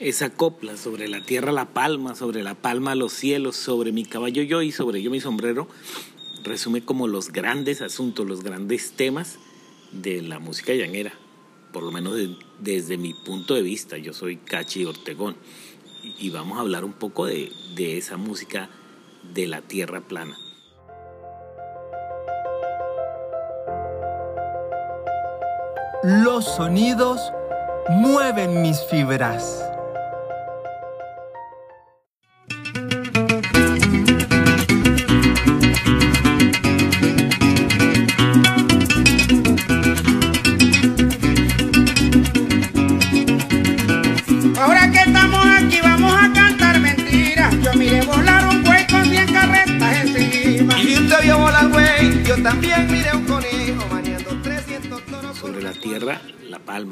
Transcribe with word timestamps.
esa 0.00 0.30
copla 0.30 0.78
sobre 0.78 1.08
la 1.08 1.20
tierra 1.20 1.52
la 1.52 1.66
palma, 1.66 2.14
sobre 2.14 2.42
la 2.42 2.54
palma 2.54 2.94
los 2.94 3.12
cielos, 3.12 3.56
sobre 3.56 3.92
mi 3.92 4.04
caballo 4.04 4.42
yo 4.42 4.62
y 4.62 4.72
sobre 4.72 5.02
yo 5.02 5.10
mi 5.10 5.20
sombrero, 5.20 5.68
resume 6.42 6.82
como 6.82 7.06
los 7.06 7.30
grandes 7.30 7.82
asuntos, 7.82 8.26
los 8.26 8.42
grandes 8.42 8.92
temas 8.92 9.38
de 9.92 10.22
la 10.22 10.38
música 10.38 10.72
llanera, 10.72 11.12
por 11.72 11.82
lo 11.82 11.92
menos 11.92 12.16
desde 12.58 12.96
mi 12.96 13.12
punto 13.12 13.54
de 13.54 13.62
vista. 13.62 13.98
Yo 13.98 14.14
soy 14.14 14.36
Cachi 14.36 14.86
Ortegón 14.86 15.36
y, 16.18 16.30
vamos 16.30 16.56
a 16.56 16.62
hablar 16.62 16.84
un 16.84 16.94
poco 16.94 17.26
de, 17.26 17.52
de 17.76 17.98
esa 17.98 18.16
música 18.16 18.70
de 19.34 19.46
la 19.46 19.60
tierra 19.60 20.00
plana. 20.00 20.34
Los 26.02 26.46
sonidos 26.46 27.20
mueven 27.90 28.62
mis 28.62 28.80
fibras. 28.84 29.69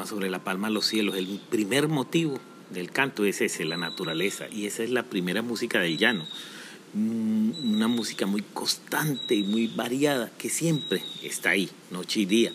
Sobre 0.06 0.28
la 0.28 0.42
palma 0.42 0.70
los 0.70 0.86
cielos. 0.86 1.16
El 1.16 1.40
primer 1.50 1.88
motivo 1.88 2.40
del 2.70 2.90
canto 2.90 3.24
es 3.24 3.40
ese, 3.40 3.64
la 3.64 3.76
naturaleza, 3.76 4.48
y 4.50 4.66
esa 4.66 4.82
es 4.82 4.90
la 4.90 5.04
primera 5.04 5.42
música 5.42 5.80
del 5.80 5.96
llano. 5.96 6.26
Mm, 6.94 7.74
una 7.74 7.86
música 7.86 8.26
muy 8.26 8.42
constante 8.42 9.34
y 9.34 9.44
muy 9.44 9.68
variada 9.68 10.32
que 10.36 10.48
siempre 10.48 11.02
está 11.22 11.50
ahí, 11.50 11.70
noche 11.90 12.20
y 12.20 12.26
día. 12.26 12.52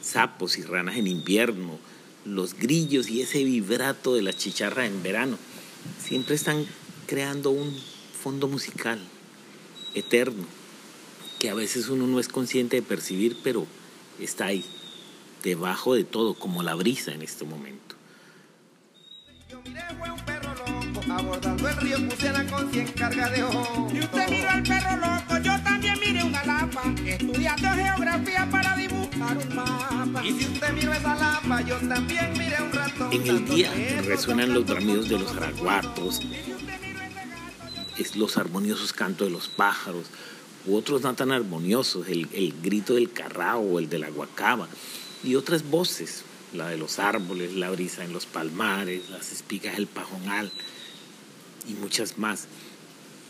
Sapos 0.00 0.58
y 0.58 0.62
ranas 0.62 0.96
en 0.96 1.06
invierno, 1.06 1.78
los 2.24 2.54
grillos 2.54 3.08
y 3.10 3.20
ese 3.20 3.44
vibrato 3.44 4.14
de 4.14 4.22
la 4.22 4.32
chicharra 4.32 4.86
en 4.86 5.02
verano. 5.02 5.38
Siempre 6.02 6.34
están 6.34 6.66
creando 7.06 7.50
un 7.50 7.76
fondo 8.22 8.48
musical 8.48 8.98
eterno 9.94 10.44
que 11.38 11.48
a 11.48 11.54
veces 11.54 11.88
uno 11.88 12.06
no 12.06 12.20
es 12.20 12.28
consciente 12.28 12.76
de 12.76 12.82
percibir, 12.82 13.36
pero 13.42 13.66
está 14.18 14.46
ahí 14.46 14.64
debajo 15.42 15.94
de 15.94 16.04
todo, 16.04 16.34
como 16.34 16.62
la 16.62 16.74
brisa 16.74 17.12
en 17.12 17.22
este 17.22 17.44
momento. 17.44 17.96
Yo 19.48 19.60
miré 19.62 19.82
fue 19.98 20.10
un 20.10 20.20
perro 20.20 20.54
loco, 20.54 21.12
abordando 21.12 21.68
el 21.68 21.76
río 21.78 22.08
Pusiana 22.08 22.46
con 22.46 22.70
cien 22.70 22.86
carga 22.92 23.28
de 23.30 23.42
ojos. 23.42 23.92
Y 23.92 23.98
usted 23.98 24.28
miró 24.30 24.50
al 24.50 24.62
perro 24.62 24.96
loco, 24.96 25.38
yo 25.42 25.62
también 25.64 25.98
miré 25.98 26.22
una 26.22 26.44
lapa, 26.44 26.82
estudiando 27.04 27.68
geografía 27.70 28.48
para 28.50 28.76
dibujar 28.76 29.38
un 29.38 29.54
mapa. 29.56 30.24
Y 30.24 30.32
si 30.38 30.46
usted 30.46 30.72
miró 30.72 30.92
esa 30.92 31.14
lapa, 31.16 31.62
yo 31.62 31.76
también 31.78 32.32
miré 32.38 32.62
un 32.62 32.72
ratón. 32.72 33.12
En 33.12 33.26
el 33.26 33.44
día 33.44 33.72
resuenan 34.04 34.54
los 34.54 34.66
bramidos 34.66 35.08
de 35.08 35.18
los 35.18 35.32
araguatos, 35.32 36.20
es 37.98 38.16
los 38.16 38.36
armoniosos 38.36 38.92
cantos 38.92 39.26
de 39.26 39.32
los 39.32 39.48
pájaros, 39.48 40.06
u 40.66 40.76
otros 40.76 41.02
no 41.02 41.12
tan 41.14 41.32
armoniosos, 41.32 42.06
el, 42.06 42.28
el 42.32 42.54
grito 42.62 42.94
del 42.94 43.10
carrao 43.12 43.60
o 43.60 43.78
el 43.80 43.88
de 43.88 43.98
la 43.98 44.10
guacaba 44.10 44.68
y 45.22 45.34
otras 45.34 45.68
voces, 45.68 46.22
la 46.54 46.68
de 46.68 46.78
los 46.78 46.98
árboles, 46.98 47.54
la 47.54 47.70
brisa 47.70 48.04
en 48.04 48.12
los 48.12 48.26
palmares, 48.26 49.10
las 49.10 49.32
espigas 49.32 49.76
del 49.76 49.86
pajonal 49.86 50.50
y 51.68 51.74
muchas 51.74 52.18
más. 52.18 52.46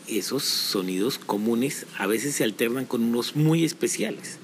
Esos 0.07 0.43
sonidos 0.43 1.19
comunes 1.19 1.85
a 1.97 2.07
veces 2.07 2.35
se 2.35 2.43
alternan 2.43 2.85
con 2.85 3.03
unos 3.03 3.35
muy 3.35 3.63
especiales. 3.63 4.37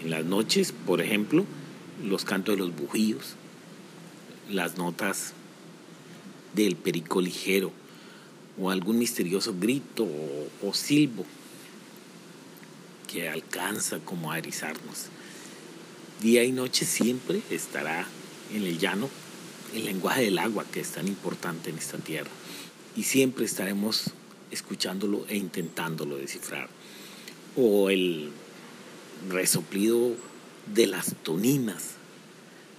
En 0.00 0.10
las 0.10 0.24
noches, 0.24 0.72
por 0.72 1.00
ejemplo, 1.00 1.44
los 2.04 2.24
cantos 2.24 2.56
de 2.56 2.62
los 2.62 2.76
bujíos, 2.76 3.34
las 4.50 4.76
notas 4.76 5.32
del 6.54 6.76
perico 6.76 7.20
ligero 7.20 7.72
o 8.60 8.70
algún 8.70 8.98
misterioso 8.98 9.54
grito 9.58 10.04
o, 10.04 10.48
o 10.68 10.74
silbo 10.74 11.24
que 13.08 13.28
alcanza 13.28 13.98
como 13.98 14.30
a 14.30 14.38
erizarnos 14.38 15.08
día 16.20 16.44
y 16.44 16.52
noche 16.52 16.84
siempre 16.84 17.42
estará 17.50 18.06
en 18.52 18.62
el 18.62 18.78
llano 18.78 19.08
el 19.74 19.84
lenguaje 19.84 20.22
del 20.22 20.38
agua 20.38 20.64
que 20.70 20.80
es 20.80 20.90
tan 20.90 21.08
importante 21.08 21.70
en 21.70 21.78
esta 21.78 21.98
tierra. 21.98 22.30
Y 22.96 23.02
siempre 23.02 23.44
estaremos 23.44 24.12
escuchándolo 24.50 25.26
e 25.28 25.36
intentándolo 25.36 26.16
descifrar. 26.16 26.68
O 27.56 27.90
el 27.90 28.30
resoplido 29.28 30.14
de 30.72 30.86
las 30.86 31.14
toninas 31.22 31.94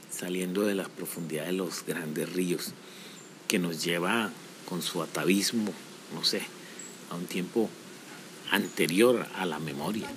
saliendo 0.10 0.64
de 0.64 0.76
las 0.76 0.90
profundidades 0.90 1.52
de 1.52 1.58
los 1.58 1.86
grandes 1.86 2.32
ríos 2.32 2.72
que 3.48 3.60
nos 3.60 3.84
lleva 3.84 4.32
con 4.68 4.82
su 4.82 5.04
atavismo, 5.04 5.74
no 6.14 6.24
sé, 6.24 6.42
a 7.10 7.16
un 7.16 7.26
tiempo 7.26 7.70
anterior 8.52 9.28
a 9.36 9.46
la 9.46 9.60
memoria. 9.60 10.08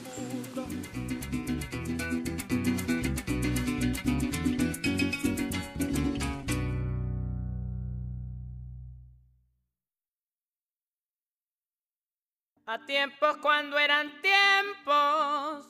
A 12.71 12.85
tiempos 12.85 13.39
cuando 13.39 13.79
eran 13.79 14.21
tiempos, 14.21 15.67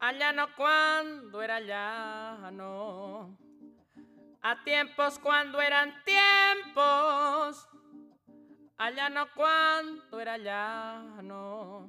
allá 0.00 0.32
no 0.32 0.48
cuando 0.56 1.40
era 1.40 1.60
llano. 1.60 3.38
A 4.42 4.64
tiempos 4.64 5.20
cuando 5.20 5.60
eran 5.60 5.94
tiempos, 6.04 7.68
allá 8.86 9.08
no 9.08 9.26
cuando 9.34 10.20
era 10.20 10.38
llano. 10.38 11.88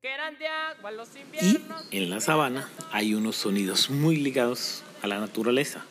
Que 0.00 0.08
eran 0.12 0.38
de 0.38 0.46
agua 0.46 0.90
los 0.92 1.08
inviernos. 1.16 1.88
Y 1.90 1.98
en 1.98 2.10
la 2.10 2.20
sabana 2.20 2.68
hay 2.92 3.14
unos 3.14 3.36
sonidos 3.36 3.90
muy 3.90 4.16
ligados 4.16 4.82
a 5.02 5.06
la 5.06 5.18
naturaleza 5.18 5.84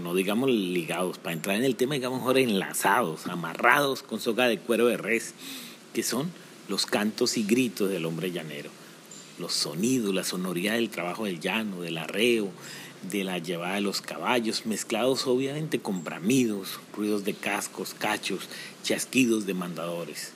no 0.00 0.14
digamos 0.14 0.50
ligados, 0.50 1.18
para 1.18 1.34
entrar 1.34 1.56
en 1.56 1.64
el 1.64 1.76
tema, 1.76 1.94
digamos 1.94 2.20
mejor 2.20 2.38
enlazados, 2.38 3.26
amarrados 3.26 4.02
con 4.02 4.20
soga 4.20 4.48
de 4.48 4.58
cuero 4.58 4.86
de 4.86 4.96
res, 4.96 5.34
que 5.92 6.02
son 6.02 6.30
los 6.68 6.86
cantos 6.86 7.36
y 7.36 7.44
gritos 7.44 7.90
del 7.90 8.06
hombre 8.06 8.30
llanero, 8.30 8.70
los 9.38 9.52
sonidos, 9.52 10.14
la 10.14 10.24
sonoridad 10.24 10.74
del 10.74 10.90
trabajo 10.90 11.24
del 11.24 11.40
llano, 11.40 11.82
del 11.82 11.98
arreo, 11.98 12.50
de 13.02 13.24
la 13.24 13.38
llevada 13.38 13.74
de 13.74 13.80
los 13.80 14.00
caballos, 14.00 14.66
mezclados 14.66 15.26
obviamente 15.26 15.80
con 15.80 16.04
bramidos, 16.04 16.80
ruidos 16.96 17.24
de 17.24 17.34
cascos, 17.34 17.94
cachos, 17.94 18.48
chasquidos 18.82 19.46
de 19.46 19.54
mandadores. 19.54 20.32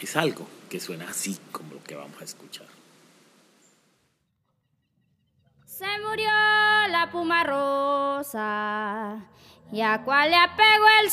Es 0.00 0.16
algo 0.16 0.46
que 0.68 0.80
suena 0.80 1.10
así 1.10 1.38
como 1.52 1.74
lo 1.74 1.84
que 1.84 1.94
vamos 1.94 2.20
a 2.20 2.24
escuchar. 2.24 2.66
Se 5.66 5.86
murió 6.06 6.30
la 6.90 7.08
puma 7.10 7.44
rosa 7.44 9.24
y 9.72 9.80
a 9.80 10.02
cual 10.04 10.30
le 10.30 10.36
apegó 10.36 10.86
el 11.02 11.10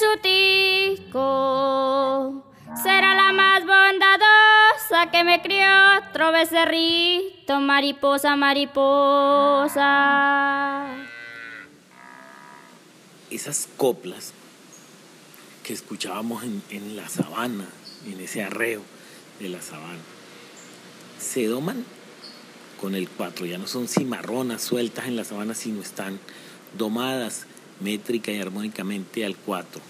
sutico. 1.07 2.43
Será 2.83 3.15
la 3.15 3.31
más 3.33 3.65
bondadosa 3.65 4.46
que 5.11 5.23
me 5.23 5.41
crió 5.41 5.65
otro 5.97 6.31
becerrito, 6.31 7.59
mariposa, 7.59 8.37
mariposa. 8.37 9.75
Esas 13.29 13.67
coplas 13.75 14.33
que 15.63 15.73
escuchábamos 15.73 16.43
en, 16.43 16.63
en 16.69 16.95
la 16.95 17.09
sabana, 17.09 17.65
en 18.05 18.21
ese 18.21 18.43
arreo 18.43 18.81
de 19.39 19.49
la 19.49 19.61
sabana, 19.61 19.99
se 21.19 21.47
doman 21.47 21.83
con 22.79 22.95
el 22.95 23.09
4. 23.09 23.45
Ya 23.45 23.57
no 23.57 23.67
son 23.67 23.89
cimarronas 23.89 24.61
sueltas 24.61 25.07
en 25.07 25.17
la 25.17 25.25
sabana, 25.25 25.53
sino 25.53 25.81
están 25.81 26.17
domadas 26.77 27.45
métrica 27.81 28.31
y 28.31 28.39
armónicamente 28.39 29.25
al 29.25 29.35
4. 29.35 29.81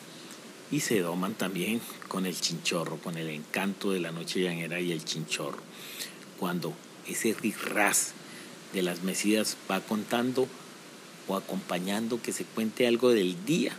Y 0.72 0.82
se 0.82 1.00
doman 1.00 1.34
también 1.34 1.82
con 2.08 2.26
el 2.26 2.40
chinchorro, 2.40 2.98
con 2.98 3.18
el 3.18 3.30
encanto 3.30 3.92
de 3.92 4.00
la 4.00 4.12
noche 4.12 4.42
llanera 4.42 4.80
y 4.80 4.92
el 4.92 5.06
chinchorro. 5.06 5.60
Cuando 6.40 6.74
ese 7.08 7.36
ras 7.74 8.14
de 8.74 8.82
las 8.82 9.02
mesidas 9.02 9.58
va 9.70 9.80
contando 9.80 10.48
o 11.28 11.36
acompañando 11.36 12.22
que 12.22 12.34
se 12.34 12.44
cuente 12.44 12.86
algo 12.86 13.12
del 13.12 13.46
día 13.46 13.74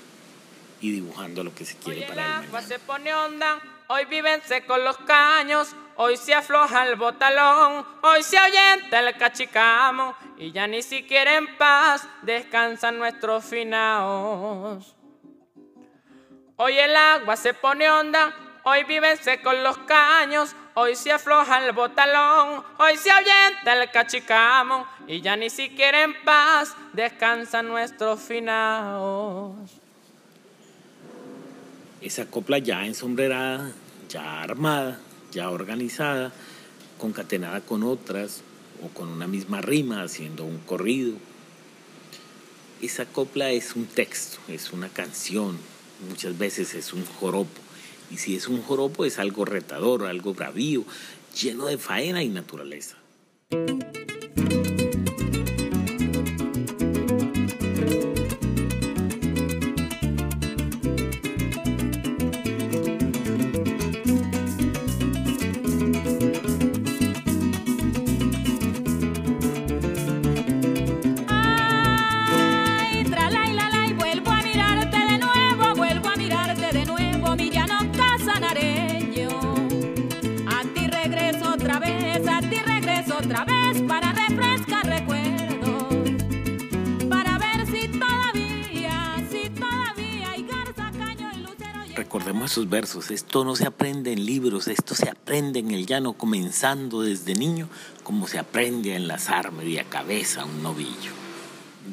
y 0.80 0.92
dibujando 0.92 1.44
lo 1.44 1.54
que 1.54 1.64
se 1.64 1.76
quiere 1.76 2.02
para 2.02 2.44
el, 2.44 2.54
el 2.54 2.62
se 2.62 2.78
pone 2.78 3.12
onda, 3.14 3.60
hoy 3.88 4.04
viven 4.06 4.40
con 4.66 4.84
los 4.84 4.96
caños, 4.98 5.68
Hoy 6.00 6.16
se 6.16 6.32
afloja 6.32 6.86
el 6.86 6.94
botalón, 6.94 7.84
hoy 8.02 8.22
se 8.22 8.38
ahuyenta 8.38 9.00
el 9.00 9.16
cachicamo 9.16 10.14
y 10.36 10.52
ya 10.52 10.68
ni 10.68 10.80
siquiera 10.80 11.36
en 11.36 11.56
paz 11.56 12.06
descansan 12.22 12.98
nuestros 12.98 13.44
finaos. 13.44 14.94
Hoy 16.60 16.76
el 16.76 16.96
agua 16.96 17.36
se 17.36 17.54
pone 17.54 17.88
honda, 17.88 18.34
hoy 18.64 18.82
viven 18.82 19.16
secos 19.16 19.54
los 19.62 19.78
caños, 19.78 20.56
hoy 20.74 20.96
se 20.96 21.12
afloja 21.12 21.64
el 21.64 21.72
botalón, 21.72 22.64
hoy 22.78 22.96
se 22.96 23.12
ahuyenta 23.12 23.80
el 23.80 23.88
cachicamo 23.92 24.84
y 25.06 25.20
ya 25.20 25.36
ni 25.36 25.50
siquiera 25.50 26.02
en 26.02 26.20
paz 26.24 26.74
descansan 26.94 27.68
nuestros 27.68 28.18
finaos. 28.18 29.54
Esa 32.00 32.26
copla 32.26 32.58
ya 32.58 32.84
ensombrerada, 32.84 33.70
ya 34.08 34.42
armada, 34.42 34.98
ya 35.30 35.50
organizada, 35.50 36.32
concatenada 36.98 37.60
con 37.60 37.84
otras 37.84 38.42
o 38.84 38.88
con 38.88 39.10
una 39.10 39.28
misma 39.28 39.60
rima 39.60 40.02
haciendo 40.02 40.42
un 40.42 40.58
corrido. 40.58 41.12
Esa 42.82 43.04
copla 43.04 43.50
es 43.50 43.76
un 43.76 43.86
texto, 43.86 44.38
es 44.48 44.72
una 44.72 44.88
canción, 44.88 45.56
muchas 46.08 46.36
veces 46.38 46.74
es 46.74 46.92
un 46.92 47.04
joropo. 47.04 47.60
Y 48.10 48.18
si 48.18 48.36
es 48.36 48.48
un 48.48 48.62
joropo 48.62 49.04
es 49.04 49.18
algo 49.18 49.44
retador, 49.44 50.06
algo 50.06 50.34
bravío, 50.34 50.84
lleno 51.40 51.66
de 51.66 51.78
faena 51.78 52.22
y 52.22 52.28
naturaleza. 52.28 52.96
Recordemos 91.98 92.52
esos 92.52 92.70
versos, 92.70 93.10
esto 93.10 93.44
no 93.44 93.56
se 93.56 93.66
aprende 93.66 94.12
en 94.12 94.24
libros, 94.24 94.68
esto 94.68 94.94
se 94.94 95.10
aprende 95.10 95.58
en 95.58 95.72
el 95.72 95.84
llano, 95.84 96.12
comenzando 96.12 97.02
desde 97.02 97.34
niño, 97.34 97.68
como 98.04 98.28
se 98.28 98.38
aprende 98.38 98.92
a 98.92 98.96
enlazar 98.96 99.50
media 99.50 99.82
cabeza 99.82 100.44
un 100.44 100.62
novillo. 100.62 101.10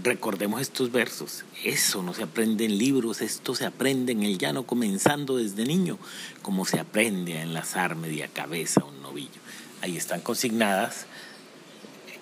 Recordemos 0.04 0.62
estos 0.62 0.92
versos, 0.92 1.44
eso 1.63 2.04
no 2.04 2.13
se 2.13 2.22
aprende 2.22 2.66
en 2.66 2.78
libros, 2.78 3.22
esto 3.22 3.56
se 3.56 3.66
aprende 3.66 4.12
en 4.12 4.22
el 4.22 4.38
llano, 4.38 4.68
comenzando 4.68 5.38
desde 5.38 5.66
niño, 5.66 5.98
como 6.44 6.66
se 6.66 6.80
aprende 6.80 7.40
a 7.40 7.42
enlazar 7.42 7.96
media 7.96 8.28
cabeza 8.28 8.84
un 8.84 9.02
novillo. 9.02 9.42
Ahí 9.81 9.98
están 9.98 10.22
consignadas 10.22 11.07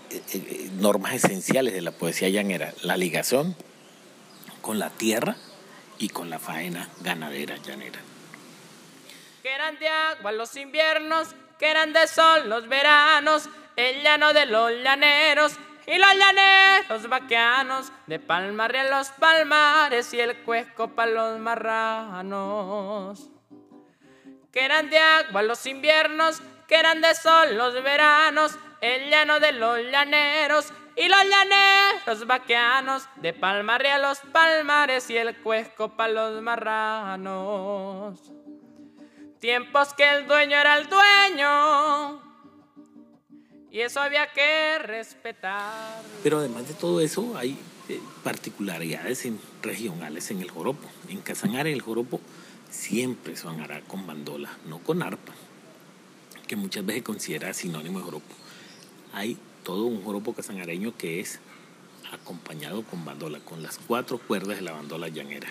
eh, 0.10 0.22
eh, 0.34 0.70
normas 0.80 1.16
esenciales 1.16 1.74
de 1.74 1.82
la 1.82 1.92
poesía 1.92 2.30
llanera, 2.30 2.74
la 2.82 2.96
ligación 2.96 3.58
con 4.62 4.80
la 4.80 4.90
tierra, 4.90 5.36
y 6.04 6.10
con 6.10 6.30
la 6.30 6.38
faena 6.38 6.90
ganadera 7.00 7.56
llanera. 7.56 8.02
Que 9.42 9.54
eran 9.54 9.80
de 9.80 9.88
agua 9.88 10.34
los 10.34 10.54
inviernos, 10.58 11.30
que 11.58 11.72
eran 11.72 11.94
de 11.94 12.06
sol 12.10 12.50
los 12.50 12.68
veranos, 12.68 13.48
el 13.78 14.04
llano 14.04 14.34
de 14.34 14.46
los 14.46 14.70
llaneros 14.84 15.54
y 15.88 15.98
los 15.98 16.14
llaneros 16.16 17.08
vaqueanos, 17.08 17.94
de 18.08 18.20
palmarre 18.20 18.90
los 18.90 19.12
palmares 19.12 20.14
y 20.14 20.20
el 20.20 20.36
cuesco 20.40 20.90
para 20.90 21.10
los 21.10 21.40
marranos. 21.40 23.30
Que 24.52 24.66
eran 24.66 24.90
de 24.90 25.00
agua 25.00 25.42
los 25.42 25.66
inviernos, 25.66 26.42
que 26.68 26.76
eran 26.76 27.00
de 27.00 27.16
sol 27.16 27.56
los 27.56 27.82
veranos, 27.82 28.52
el 28.82 29.10
llano 29.10 29.40
de 29.40 29.54
los 29.54 29.80
llaneros 29.90 30.74
y 30.96 31.08
los 31.08 31.24
llaneros 31.24 32.28
vaqueanos, 32.28 33.04
de 33.18 33.34
palmarre 33.34 33.92
a 33.92 34.00
los 34.00 34.20
palmares 34.32 35.10
y 35.10 35.18
el 35.18 35.36
cuesco 35.38 35.90
para 35.96 36.14
los 36.14 36.42
marranos. 36.42 38.20
Tiempos 39.40 39.94
que 39.94 40.10
el 40.10 40.28
dueño 40.28 40.58
era 40.58 40.78
el 40.78 40.88
dueño, 40.88 42.22
y 43.74 43.82
eso 43.82 44.00
había 44.02 44.32
que 44.32 44.78
respetar. 44.80 46.02
Pero 46.22 46.38
además 46.38 46.68
de 46.68 46.76
todo 46.76 47.02
eso, 47.02 47.36
hay 47.36 47.58
eh, 47.90 48.00
particularidades 48.24 49.28
regionales 49.64 50.30
en 50.30 50.42
el 50.42 50.52
joropo. 50.52 50.88
En 51.10 51.22
Casanare 51.22 51.74
el 51.74 51.82
joropo 51.82 52.22
siempre 52.70 53.36
sonará 53.36 53.82
con 53.82 54.06
bandola, 54.06 54.50
no 54.68 54.78
con 54.78 55.02
arpa, 55.02 55.34
que 56.48 56.56
muchas 56.56 56.86
veces 56.86 57.02
considera 57.02 57.52
sinónimo 57.54 57.98
de 57.98 58.06
joropo. 58.06 58.36
Hay 59.12 59.40
todo 59.64 59.86
un 59.86 60.04
joropo 60.04 60.34
casanareño 60.34 60.96
que 60.98 61.20
es 61.20 61.40
acompañado 62.12 62.84
con 62.84 63.06
bandola, 63.06 63.40
con 63.40 63.64
las 63.64 63.80
cuatro 63.80 64.18
cuerdas 64.18 64.58
de 64.58 64.64
la 64.64 64.74
bandola 64.74 65.08
llanera. 65.08 65.48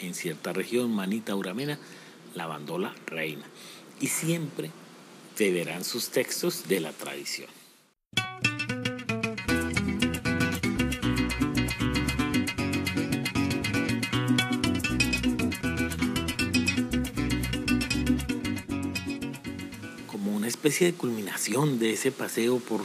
En 0.00 0.14
cierta 0.14 0.52
región, 0.52 0.94
Manita 0.94 1.34
Uramena, 1.34 1.78
la 2.34 2.46
bandola 2.46 2.94
reina. 3.06 3.44
Y 4.00 4.08
siempre 4.08 4.70
verán 5.50 5.84
sus 5.84 6.10
textos 6.10 6.68
de 6.68 6.80
la 6.80 6.92
tradición. 6.92 7.48
Como 20.06 20.36
una 20.36 20.46
especie 20.46 20.86
de 20.86 20.92
culminación 20.92 21.78
de 21.78 21.94
ese 21.94 22.12
paseo 22.12 22.58
por 22.58 22.82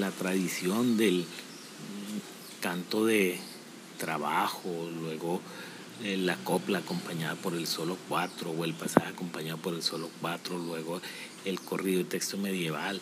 la 0.00 0.10
tradición 0.10 0.96
del 0.96 1.24
canto 2.60 3.06
de 3.06 3.38
trabajo, 3.98 4.70
luego 5.00 5.40
eh, 6.04 6.16
la 6.16 6.36
copla 6.36 6.78
acompañada 6.78 7.34
por 7.36 7.54
el 7.54 7.66
solo 7.66 7.96
cuatro 8.08 8.50
o 8.50 8.64
el 8.64 8.74
pasaje 8.74 9.08
acompañado 9.08 9.58
por 9.58 9.74
el 9.74 9.82
solo 9.82 10.10
cuatro, 10.20 10.58
luego 10.58 11.00
el 11.44 11.60
corrido 11.60 11.98
de 11.98 12.04
texto 12.04 12.36
medieval. 12.36 13.00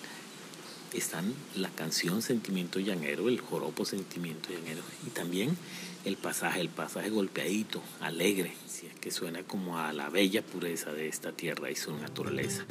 Están 0.92 1.34
la 1.56 1.70
canción 1.70 2.22
Sentimiento 2.22 2.78
Llanero, 2.78 3.28
el 3.28 3.40
joropo 3.40 3.84
Sentimiento 3.84 4.50
Llanero 4.50 4.82
y 5.04 5.10
también 5.10 5.56
el 6.04 6.16
pasaje, 6.16 6.60
el 6.60 6.68
pasaje 6.68 7.10
golpeadito, 7.10 7.82
alegre, 8.00 8.54
que 9.00 9.10
suena 9.10 9.42
como 9.42 9.78
a 9.78 9.92
la 9.92 10.08
bella 10.08 10.42
pureza 10.42 10.92
de 10.92 11.08
esta 11.08 11.32
tierra 11.32 11.70
y 11.70 11.74
su 11.74 11.96
naturaleza. 11.96 12.64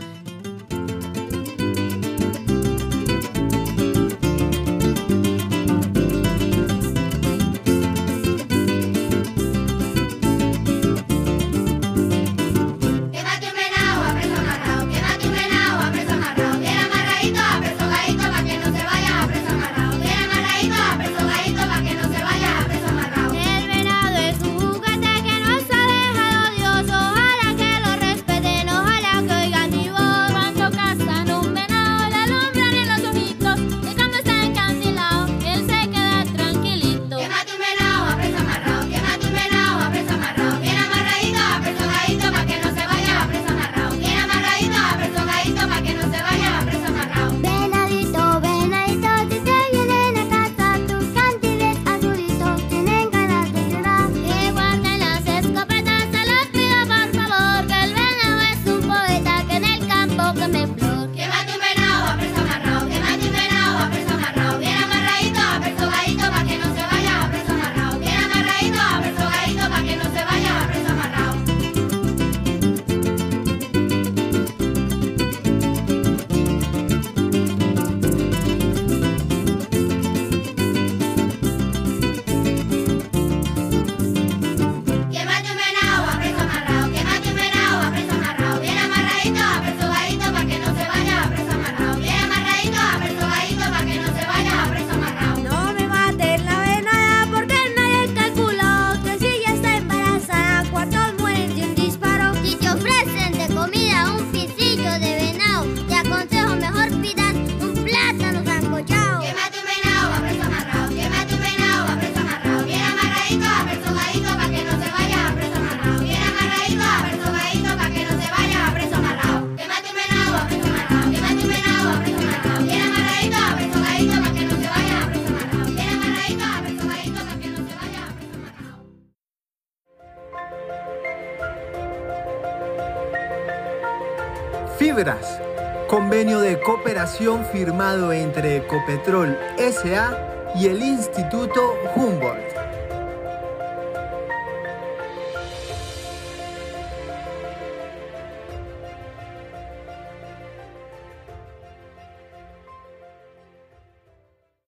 Fibras, 134.77 135.39
convenio 135.87 136.39
de 136.39 136.59
cooperación 136.59 137.45
firmado 137.45 138.11
entre 138.11 138.57
Ecopetrol 138.57 139.37
SA 139.57 140.51
y 140.55 140.65
el 140.65 140.81
Instituto 140.81 141.75
Humboldt. 141.95 142.52